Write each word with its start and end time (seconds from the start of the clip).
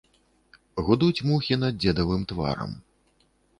Гудуць 0.87 1.25
мухі 1.33 1.59
над 1.65 1.79
дзедавым 1.81 2.27
тварам. 2.35 2.71